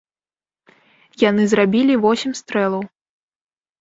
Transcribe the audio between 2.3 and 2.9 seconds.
стрэлаў.